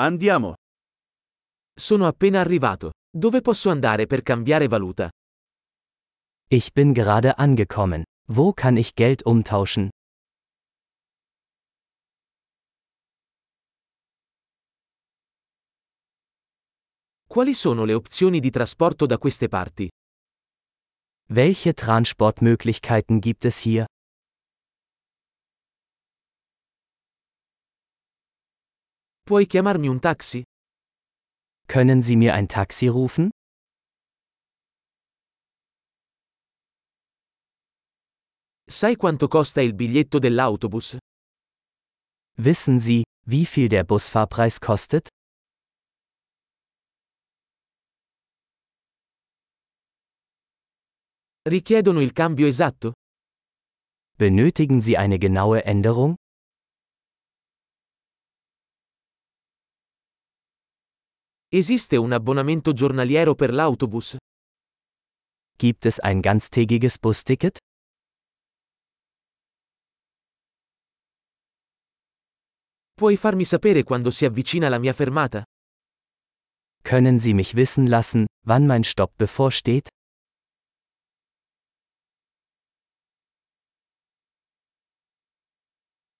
Andiamo. 0.00 0.54
Sono 1.74 2.06
appena 2.06 2.38
arrivato. 2.38 2.92
Dove 3.10 3.40
posso 3.40 3.68
andare 3.68 4.06
per 4.06 4.22
cambiare 4.22 4.68
valuta? 4.68 5.10
Ich 6.48 6.72
bin 6.72 6.92
gerade 6.92 7.36
angekommen. 7.36 8.04
Wo 8.30 8.52
kann 8.52 8.76
ich 8.76 8.94
Geld 8.94 9.24
umtauschen? 9.24 9.88
Quali 17.26 17.52
sono 17.54 17.84
le 17.84 17.94
opzioni 17.94 18.38
di 18.38 18.50
trasporto 18.50 19.04
da 19.04 19.18
queste 19.18 19.48
parti? 19.48 19.88
Welche 21.30 21.74
Transportmöglichkeiten 21.74 23.18
gibt 23.20 23.44
es 23.44 23.58
hier? 23.58 23.86
Puoi 29.28 29.44
chiamarmi 29.44 29.88
un 29.88 29.98
taxi? 30.00 30.42
Können 31.66 32.00
Sie 32.00 32.16
mir 32.16 32.32
ein 32.32 32.48
Taxi 32.48 32.86
rufen? 32.88 33.28
Sai 38.64 38.96
quanto 38.96 39.28
costa 39.28 39.60
il 39.60 39.74
biglietto 39.74 40.18
dell'autobus? 40.18 40.96
Wissen 42.38 42.78
Sie, 42.78 43.02
wie 43.26 43.44
viel 43.44 43.68
der 43.68 43.84
Busfahrpreis 43.84 44.58
kostet? 44.60 45.08
Richiedono 51.46 52.00
il 52.00 52.12
cambio 52.14 52.46
esatto? 52.46 52.94
Benötigen 54.16 54.80
Sie 54.80 54.96
eine 54.96 55.18
genaue 55.18 55.64
Änderung? 55.64 56.16
Esiste 61.50 61.96
un 61.96 62.12
abbonamento 62.12 62.74
giornaliero 62.74 63.34
per 63.34 63.54
l'autobus? 63.54 64.18
Gibt 65.56 65.86
es 65.86 65.98
ein 65.98 66.20
ganztägiges 66.20 66.98
Busticket? 66.98 67.56
Puoi 72.92 73.16
farmi 73.16 73.44
sapere 73.46 73.82
quando 73.82 74.10
si 74.10 74.26
avvicina 74.26 74.68
la 74.68 74.78
mia 74.78 74.92
fermata? 74.92 75.42
Können 76.82 77.18
Sie 77.18 77.32
mich 77.32 77.54
wissen 77.54 77.86
lassen, 77.86 78.26
wann 78.44 78.66
mein 78.66 78.84
Stopp 78.84 79.16
bevorsteht? 79.16 79.88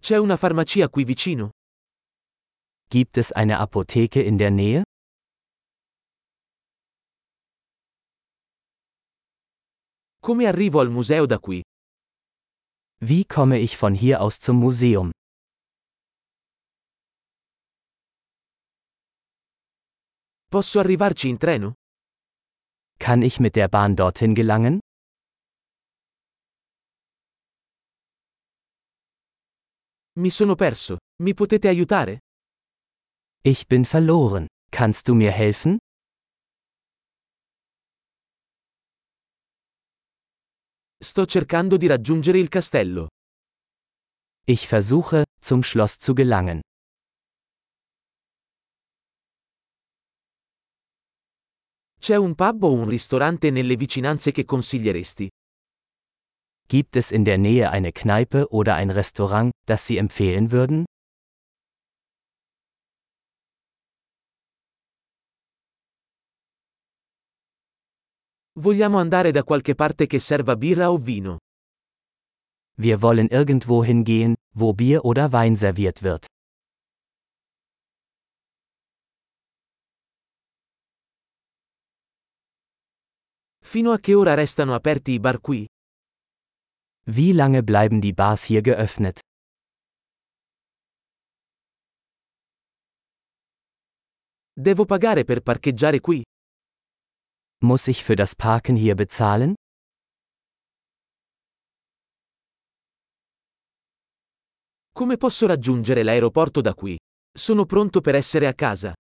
C'è 0.00 0.16
una 0.16 0.38
farmacia 0.38 0.88
qui 0.88 1.04
vicino? 1.04 1.50
Gibt 2.88 3.18
es 3.18 3.32
eine 3.32 3.58
Apotheke 3.58 4.22
in 4.22 4.38
der 4.38 4.50
Nähe? 4.50 4.82
Come 10.22 10.46
arrivo 10.46 10.80
al 10.80 10.90
museo 10.90 11.24
da 11.26 11.38
qui? 11.38 11.62
Wie 13.02 13.24
komme 13.24 13.58
ich 13.58 13.76
von 13.78 13.94
hier 13.94 14.20
aus 14.20 14.38
zum 14.38 14.58
Museum? 14.58 15.10
Posso 20.50 20.78
arrivarci 20.80 21.28
in 21.28 21.38
treno? 21.38 21.72
Kann 22.98 23.22
ich 23.22 23.40
mit 23.40 23.56
der 23.56 23.68
Bahn 23.68 23.96
dorthin 23.96 24.34
gelangen? 24.34 24.80
Mi 30.18 30.30
sono 30.30 30.54
perso. 30.54 30.98
Mi 31.22 31.32
potete 31.34 31.68
aiutare? 31.68 32.18
Ich 33.42 33.66
bin 33.66 33.84
verloren. 33.86 34.46
Kannst 34.70 35.08
du 35.08 35.14
mir 35.14 35.30
helfen? 35.32 35.78
Sto 41.02 41.24
cercando 41.24 41.78
di 41.78 41.86
raggiungere 41.86 42.38
il 42.38 42.50
castello. 42.50 43.08
Ich 44.44 44.66
versuche, 44.66 45.24
zum 45.40 45.62
Schloss 45.62 45.96
zu 45.96 46.12
gelangen. 46.12 46.60
C'è 51.98 52.16
un 52.16 52.34
pub 52.34 52.64
o 52.64 52.72
un 52.74 52.86
ristorante 52.86 53.50
nelle 53.50 53.76
vicinanze 53.76 54.30
che 54.30 54.44
consiglieresti? 54.44 55.28
Gibt 56.68 56.96
es 56.96 57.12
in 57.12 57.24
der 57.24 57.38
Nähe 57.38 57.70
eine 57.70 57.92
Kneipe 57.92 58.48
oder 58.50 58.74
ein 58.74 58.90
Restaurant, 58.90 59.52
das 59.64 59.86
Sie 59.86 59.96
empfehlen 59.96 60.50
würden? 60.50 60.84
Vogliamo 68.58 68.98
andare 68.98 69.30
da 69.30 69.44
qualche 69.44 69.74
parte 69.76 70.06
che 70.06 70.18
serva 70.18 70.56
birra 70.56 70.90
o 70.90 70.98
vino. 70.98 71.38
Wir 72.76 73.00
wollen 73.00 73.28
irgendwo 73.30 73.84
hingehen, 73.84 74.34
wo 74.54 74.72
Bier 74.74 75.04
oder 75.04 75.30
Wein 75.30 75.54
serviert 75.54 76.02
wird. 76.02 76.26
Fino 83.62 83.92
a 83.92 83.98
che 83.98 84.14
ora 84.14 84.34
restano 84.34 84.74
aperti 84.74 85.12
i 85.12 85.20
bar 85.20 85.40
qui? 85.40 85.64
Wie 87.06 87.32
lange 87.32 87.62
bleiben 87.62 88.00
die 88.00 88.12
Bars 88.12 88.44
hier 88.44 88.62
geöffnet? 88.62 89.20
Devo 94.52 94.84
pagare 94.84 95.22
per 95.24 95.40
parcheggiare 95.40 96.00
qui? 96.00 96.22
Muss 97.62 97.88
ich 97.88 98.04
für 98.04 98.16
das 98.16 98.34
Parken 98.34 98.74
hier 98.74 98.96
bezahlen? 98.96 99.54
Come 104.94 105.18
posso 105.18 105.46
raggiungere 105.46 106.02
l'aeroporto 106.02 106.62
da 106.62 106.72
qui? 106.72 106.96
Sono 107.36 107.66
pronto 107.66 108.00
per 108.00 108.14
essere 108.14 108.46
a 108.46 108.54
casa. 108.54 108.94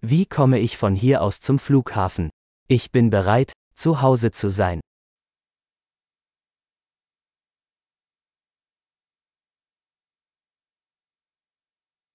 Wie 0.00 0.26
komme 0.26 0.58
ich 0.58 0.78
von 0.78 0.94
hier 0.94 1.20
aus 1.20 1.38
zum 1.38 1.58
Flughafen? 1.58 2.30
Ich 2.66 2.90
bin 2.90 3.10
bereit, 3.10 3.52
zu 3.74 4.00
Hause 4.00 4.30
zu 4.30 4.48
sein. 4.48 4.80